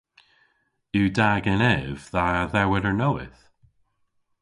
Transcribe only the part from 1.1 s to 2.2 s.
da genev